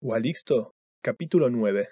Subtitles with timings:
[0.00, 1.88] Gualixto, capítulo 9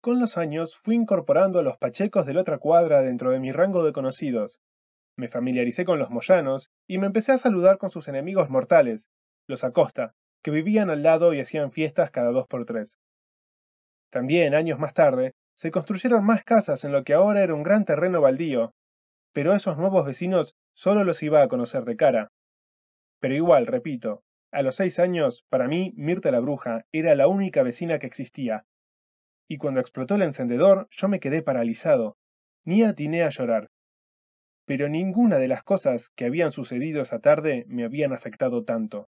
[0.00, 3.52] Con los años fui incorporando a los pachecos de la otra cuadra dentro de mi
[3.52, 4.58] rango de conocidos.
[5.18, 9.10] Me familiaricé con los moyanos y me empecé a saludar con sus enemigos mortales,
[9.46, 12.96] los Acosta, que vivían al lado y hacían fiestas cada dos por tres.
[14.08, 17.84] También, años más tarde, se construyeron más casas en lo que ahora era un gran
[17.84, 18.72] terreno baldío,
[19.34, 22.30] pero esos nuevos vecinos solo los iba a conocer de cara.
[23.20, 27.62] Pero igual, repito, a los seis años, para mí, Mirta la bruja era la única
[27.62, 28.64] vecina que existía.
[29.48, 32.16] Y cuando explotó el encendedor, yo me quedé paralizado.
[32.64, 33.70] Ni atiné a llorar.
[34.64, 39.08] Pero ninguna de las cosas que habían sucedido esa tarde me habían afectado tanto.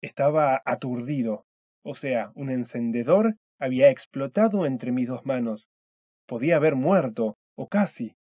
[0.00, 1.44] Estaba aturdido.
[1.82, 5.68] O sea, un encendedor había explotado entre mis dos manos.
[6.26, 8.16] Podía haber muerto, o casi.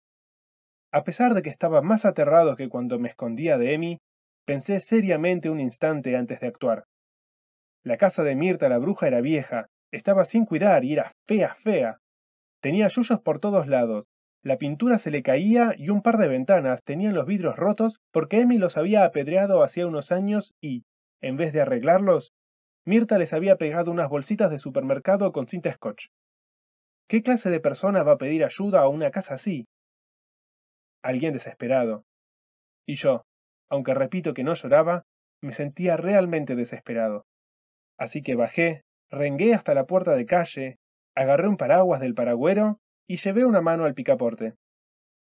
[0.91, 3.99] A pesar de que estaba más aterrado que cuando me escondía de Emi,
[4.47, 6.85] pensé seriamente un instante antes de actuar.
[7.83, 11.97] La casa de Mirta la bruja era vieja, estaba sin cuidar y era fea, fea.
[12.61, 14.07] Tenía yuyos por todos lados.
[14.41, 18.39] La pintura se le caía y un par de ventanas tenían los vidrios rotos porque
[18.39, 20.85] Emi los había apedreado hacía unos años y,
[21.19, 22.31] en vez de arreglarlos,
[22.85, 26.05] Mirta les había pegado unas bolsitas de supermercado con cinta scotch.
[27.09, 29.67] ¿Qué clase de persona va a pedir ayuda a una casa así?
[31.01, 32.05] Alguien desesperado.
[32.85, 33.25] Y yo,
[33.69, 35.05] aunque repito que no lloraba,
[35.41, 37.25] me sentía realmente desesperado.
[37.97, 40.79] Así que bajé, rengué hasta la puerta de calle,
[41.15, 44.55] agarré un paraguas del paragüero y llevé una mano al picaporte.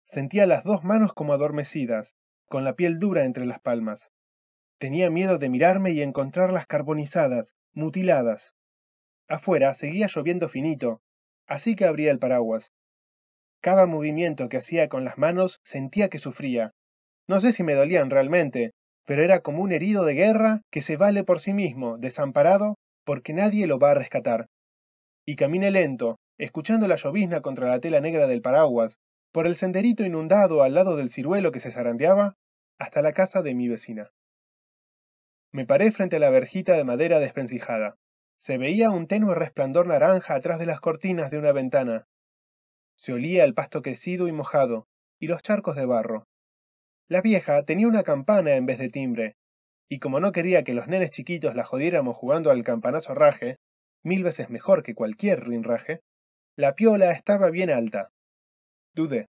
[0.04, 2.16] Sentía las dos manos como adormecidas,
[2.48, 4.12] con la piel dura entre las palmas.
[4.78, 8.54] Tenía miedo de mirarme y encontrarlas carbonizadas, mutiladas.
[9.28, 11.02] Afuera seguía lloviendo finito,
[11.48, 12.72] así que abría el paraguas.
[13.62, 16.74] Cada movimiento que hacía con las manos sentía que sufría,
[17.28, 18.72] no sé si me dolían realmente,
[19.06, 23.34] pero era como un herido de guerra que se vale por sí mismo, desamparado, porque
[23.34, 24.48] nadie lo va a rescatar.
[25.26, 28.98] Y caminé lento, escuchando la llovizna contra la tela negra del paraguas,
[29.32, 32.36] por el senderito inundado al lado del ciruelo que se zarandeaba,
[32.80, 34.12] hasta la casa de mi vecina.
[35.52, 37.96] Me paré frente a la verjita de madera despencijada.
[38.38, 42.08] Se veía un tenue resplandor naranja atrás de las cortinas de una ventana.
[42.98, 44.88] Se olía el pasto crecido y mojado,
[45.20, 46.28] y los charcos de barro.
[47.08, 49.36] La vieja tenía una campana en vez de timbre,
[49.88, 53.58] y como no quería que los nenes chiquitos la jodiéramos jugando al campanazo raje,
[54.04, 56.02] mil veces mejor que cualquier rinraje,
[56.56, 58.12] la piola estaba bien alta.
[58.94, 59.28] Dudé.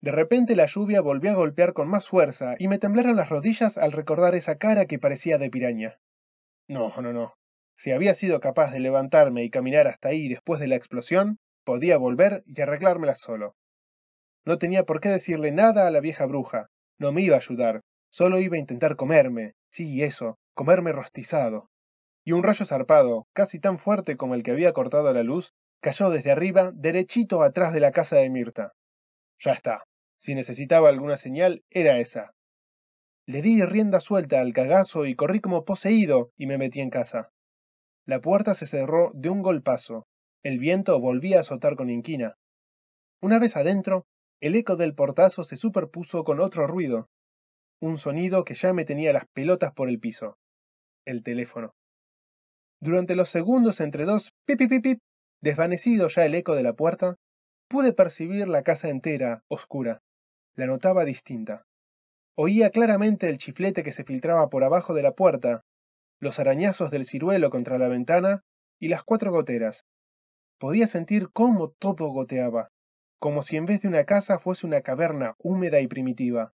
[0.00, 3.78] De repente la lluvia volvió a golpear con más fuerza y me temblaron las rodillas
[3.78, 5.98] al recordar esa cara que parecía de piraña.
[6.68, 7.34] No, no, no.
[7.76, 11.96] Si había sido capaz de levantarme y caminar hasta ahí después de la explosión, podía
[11.96, 13.54] volver y arreglármela solo.
[14.48, 16.70] No tenía por qué decirle nada a la vieja bruja.
[16.98, 17.82] No me iba a ayudar.
[18.08, 19.52] Solo iba a intentar comerme.
[19.70, 21.68] Sí, eso, comerme rostizado.
[22.24, 26.08] Y un rayo zarpado, casi tan fuerte como el que había cortado la luz, cayó
[26.08, 28.72] desde arriba, derechito atrás de la casa de Mirta.
[29.38, 29.84] Ya está.
[30.16, 32.32] Si necesitaba alguna señal, era esa.
[33.26, 37.28] Le di rienda suelta al cagazo y corrí como poseído y me metí en casa.
[38.06, 40.06] La puerta se cerró de un golpazo.
[40.42, 42.38] El viento volvía a azotar con inquina.
[43.20, 44.06] Una vez adentro,
[44.40, 47.08] el eco del portazo se superpuso con otro ruido,
[47.80, 50.38] un sonido que ya me tenía las pelotas por el piso.
[51.04, 51.74] El teléfono.
[52.80, 55.00] Durante los segundos entre dos pip pip
[55.40, 57.16] desvanecido ya el eco de la puerta,
[57.68, 60.02] pude percibir la casa entera, oscura.
[60.54, 61.64] La notaba distinta.
[62.36, 65.64] Oía claramente el chiflete que se filtraba por abajo de la puerta,
[66.20, 68.42] los arañazos del ciruelo contra la ventana
[68.80, 69.84] y las cuatro goteras.
[70.58, 72.70] Podía sentir cómo todo goteaba
[73.18, 76.52] como si en vez de una casa fuese una caverna húmeda y primitiva.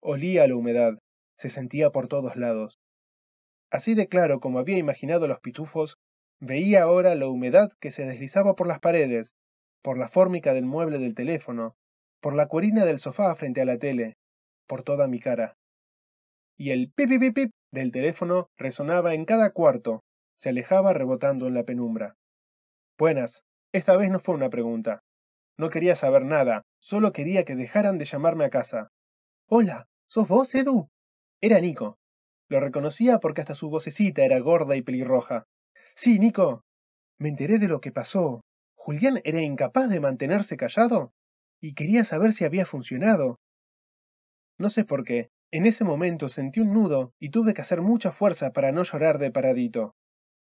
[0.00, 0.98] Olía la humedad,
[1.38, 2.78] se sentía por todos lados.
[3.70, 5.96] Así de claro como había imaginado los pitufos,
[6.40, 9.34] veía ahora la humedad que se deslizaba por las paredes,
[9.80, 11.76] por la fórmica del mueble del teléfono,
[12.20, 14.16] por la cuerina del sofá frente a la tele,
[14.66, 15.56] por toda mi cara.
[16.58, 20.04] Y el pip pip del teléfono resonaba en cada cuarto,
[20.36, 22.16] se alejaba rebotando en la penumbra.
[22.98, 25.02] Buenas, esta vez no fue una pregunta,
[25.58, 28.88] no quería saber nada, solo quería que dejaran de llamarme a casa.
[29.48, 30.88] Hola, ¿sos vos, Edu?
[31.40, 31.98] Era Nico.
[32.48, 35.44] Lo reconocía porque hasta su vocecita era gorda y pelirroja.
[35.94, 36.64] Sí, Nico.
[37.18, 38.42] Me enteré de lo que pasó.
[38.74, 41.12] Julián era incapaz de mantenerse callado
[41.60, 43.38] y quería saber si había funcionado.
[44.58, 45.30] No sé por qué.
[45.52, 49.18] En ese momento sentí un nudo y tuve que hacer mucha fuerza para no llorar
[49.18, 49.94] de paradito.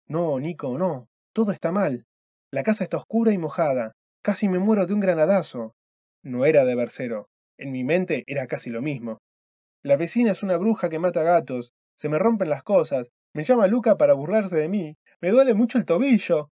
[0.07, 1.09] No, Nico, no.
[1.33, 2.05] Todo está mal.
[2.51, 3.93] La casa está oscura y mojada.
[4.23, 5.75] Casi me muero de un granadazo.
[6.23, 7.27] No era de versero.
[7.57, 9.19] En mi mente era casi lo mismo.
[9.83, 13.67] La vecina es una bruja que mata gatos, se me rompen las cosas, Me llama
[13.67, 14.95] Luca para burlarse de mí.
[15.19, 16.51] Me duele mucho el tobillo.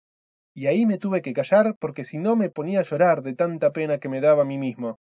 [0.54, 3.72] Y ahí me tuve que callar porque si no me ponía a llorar de tanta
[3.72, 4.98] pena que me daba a mí mismo.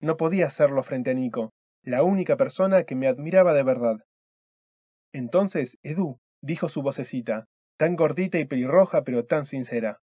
[0.00, 1.52] No podía hacerlo frente a Nico,
[1.82, 3.96] la única persona que me admiraba de verdad.
[5.12, 7.46] Entonces, Edu, dijo su vocecita,
[7.78, 10.00] tan gordita y pelirroja pero tan sincera.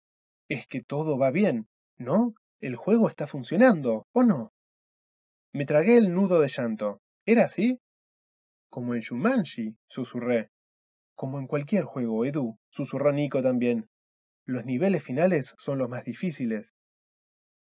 [0.49, 2.35] Es que todo va bien, ¿no?
[2.61, 4.53] El juego está funcionando, ¿o no?
[5.53, 7.01] Me tragué el nudo de llanto.
[7.25, 7.81] ¿Era así?
[8.69, 10.51] Como en Shumanji, susurré.
[11.15, 13.89] Como en cualquier juego, Edu, susurró Nico también.
[14.45, 16.75] Los niveles finales son los más difíciles.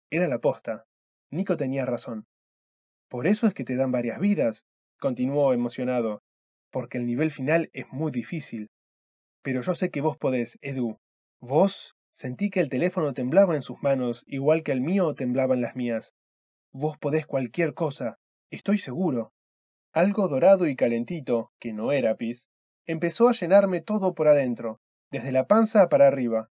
[0.09, 0.85] Era la posta.
[1.29, 2.25] Nico tenía razón.
[3.07, 4.65] Por eso es que te dan varias vidas,
[4.99, 6.23] continuó emocionado,
[6.71, 8.71] porque el nivel final es muy difícil.
[9.41, 10.97] Pero yo sé que vos podés, Edu.
[11.39, 15.61] Vos sentí que el teléfono temblaba en sus manos, igual que el mío temblaba en
[15.61, 16.15] las mías.
[16.71, 18.19] Vos podés cualquier cosa,
[18.49, 19.33] estoy seguro.
[19.93, 22.49] Algo dorado y calentito, que no era pis,
[22.85, 24.79] empezó a llenarme todo por adentro,
[25.11, 26.49] desde la panza para arriba.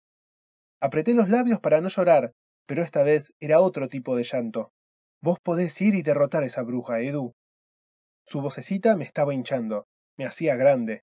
[0.80, 2.34] Apreté los labios para no llorar,
[2.66, 4.72] pero esta vez era otro tipo de llanto.
[5.20, 7.34] Vos podés ir y derrotar a esa bruja, Edu.
[8.26, 11.02] Su vocecita me estaba hinchando, me hacía grande.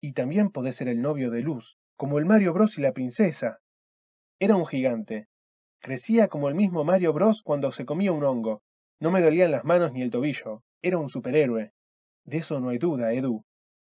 [0.00, 3.58] Y también podés ser el novio de Luz, como el Mario Bros y la princesa.
[4.38, 5.28] Era un gigante.
[5.80, 8.62] Crecía como el mismo Mario Bros cuando se comía un hongo.
[9.00, 10.62] No me dolían las manos ni el tobillo.
[10.82, 11.72] Era un superhéroe.
[12.24, 13.44] De eso no hay duda, Edu.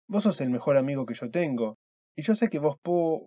[0.09, 1.77] Vos sos el mejor amigo que yo tengo.
[2.17, 3.27] Y yo sé que vos po...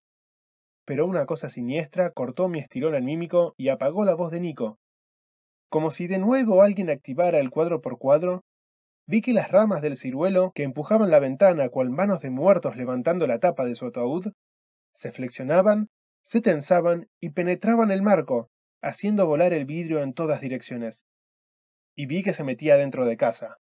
[0.86, 4.80] Pero una cosa siniestra cortó mi estirón anímico y apagó la voz de Nico.
[5.70, 8.42] Como si de nuevo alguien activara el cuadro por cuadro,
[9.08, 13.28] Vi que las ramas del ciruelo que empujaban la ventana cual manos de muertos levantando
[13.28, 14.32] la tapa de su ataúd,
[14.94, 15.90] se flexionaban,
[16.24, 18.50] se tensaban y penetraban el marco,
[18.82, 21.06] haciendo volar el vidrio en todas direcciones.
[21.96, 23.58] Y vi que se metía dentro de casa.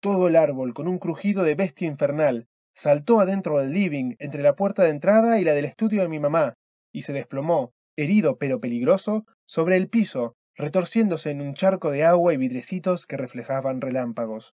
[0.00, 4.54] Todo el árbol, con un crujido de bestia infernal, saltó adentro del living, entre la
[4.56, 6.54] puerta de entrada y la del estudio de mi mamá,
[6.92, 12.32] y se desplomó, herido pero peligroso, sobre el piso, retorciéndose en un charco de agua
[12.32, 14.54] y vidrecitos que reflejaban relámpagos.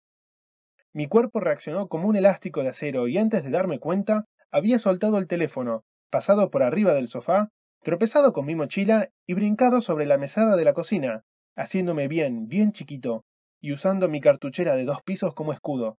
[0.94, 5.18] Mi cuerpo reaccionó como un elástico de acero y antes de darme cuenta, había soltado
[5.18, 7.50] el teléfono, pasado por arriba del sofá,
[7.82, 11.24] tropezado con mi mochila y brincado sobre la mesada de la cocina,
[11.56, 13.24] haciéndome bien, bien chiquito,
[13.62, 15.98] y usando mi cartuchera de dos pisos como escudo.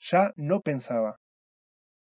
[0.00, 1.20] Ya no pensaba.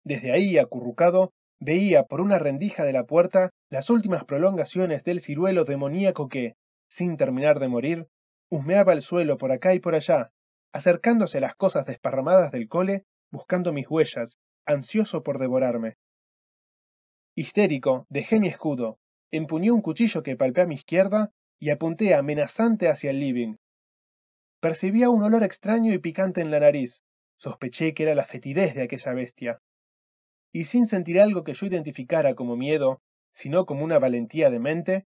[0.04, 5.66] Desde ahí, acurrucado, veía por una rendija de la puerta las últimas prolongaciones del ciruelo
[5.66, 6.56] demoníaco que,
[6.88, 8.08] sin terminar de morir,
[8.50, 10.32] husmeaba el suelo por acá y por allá,
[10.72, 15.96] acercándose a las cosas desparramadas del cole, buscando mis huellas, ansioso por devorarme.
[17.38, 18.98] Histérico, dejé mi escudo,
[19.30, 23.58] empuñé un cuchillo que palpé a mi izquierda y apunté amenazante hacia el living.
[24.62, 27.04] Percibía un olor extraño y picante en la nariz.
[27.38, 29.60] Sospeché que era la fetidez de aquella bestia.
[30.54, 33.02] Y sin sentir algo que yo identificara como miedo,
[33.34, 35.06] sino como una valentía de mente,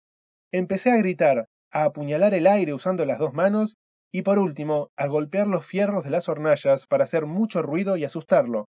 [0.52, 3.78] empecé a gritar, a apuñalar el aire usando las dos manos
[4.12, 8.04] y por último, a golpear los fierros de las hornallas para hacer mucho ruido y
[8.04, 8.68] asustarlo.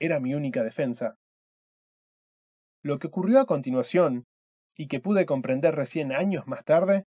[0.00, 1.16] Era mi única defensa.
[2.82, 4.26] Lo que ocurrió a continuación,
[4.76, 7.04] y que pude comprender recién años más tarde,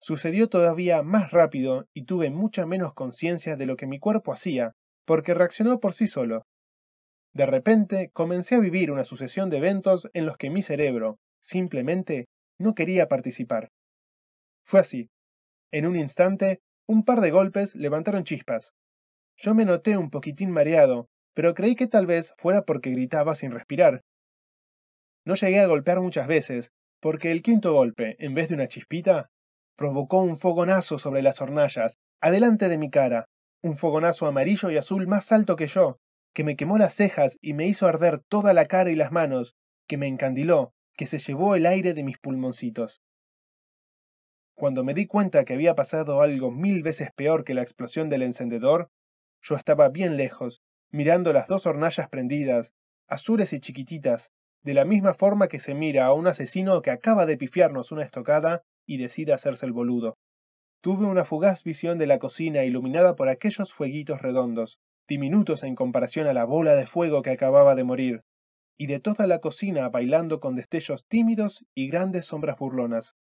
[0.00, 4.72] sucedió todavía más rápido y tuve mucha menos conciencia de lo que mi cuerpo hacía,
[5.04, 6.46] porque reaccionó por sí solo.
[7.34, 12.26] De repente comencé a vivir una sucesión de eventos en los que mi cerebro, simplemente,
[12.58, 13.70] no quería participar.
[14.64, 15.10] Fue así.
[15.70, 18.72] En un instante un par de golpes levantaron chispas.
[19.36, 23.50] Yo me noté un poquitín mareado, pero creí que tal vez fuera porque gritaba sin
[23.50, 24.02] respirar.
[25.24, 29.30] No llegué a golpear muchas veces, porque el quinto golpe, en vez de una chispita,
[29.76, 33.28] provocó un fogonazo sobre las hornallas, adelante de mi cara,
[33.62, 35.98] un fogonazo amarillo y azul más alto que yo,
[36.34, 39.54] que me quemó las cejas y me hizo arder toda la cara y las manos,
[39.86, 43.00] que me encandiló, que se llevó el aire de mis pulmoncitos.
[44.54, 48.22] Cuando me di cuenta que había pasado algo mil veces peor que la explosión del
[48.22, 48.90] encendedor,
[49.42, 52.72] yo estaba bien lejos, mirando las dos hornallas prendidas,
[53.08, 54.30] azules y chiquititas,
[54.64, 58.02] de la misma forma que se mira a un asesino que acaba de pifiarnos una
[58.02, 60.16] estocada y decide hacerse el boludo.
[60.80, 66.26] Tuve una fugaz visión de la cocina iluminada por aquellos fueguitos redondos, diminutos en comparación
[66.26, 68.22] a la bola de fuego que acababa de morir,
[68.76, 73.14] y de toda la cocina bailando con destellos tímidos y grandes sombras burlonas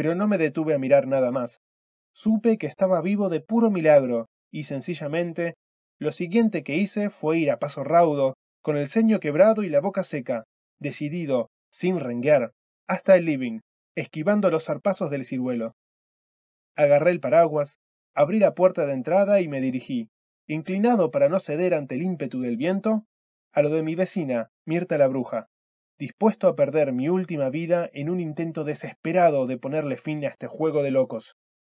[0.00, 1.60] pero no me detuve a mirar nada más.
[2.14, 5.56] Supe que estaba vivo de puro milagro, y sencillamente,
[5.98, 9.80] lo siguiente que hice fue ir a paso raudo, con el ceño quebrado y la
[9.80, 10.44] boca seca,
[10.78, 12.52] decidido, sin renguear,
[12.86, 13.60] hasta el living,
[13.94, 15.74] esquivando los zarpazos del ciruelo.
[16.76, 17.80] Agarré el paraguas,
[18.14, 20.10] abrí la puerta de entrada y me dirigí,
[20.46, 23.04] inclinado para no ceder ante el ímpetu del viento,
[23.52, 25.48] a lo de mi vecina, Mirta la Bruja,
[25.98, 30.46] dispuesto a perder mi última vida en un intento desesperado de ponerle fin a este
[30.46, 31.36] juego de locos.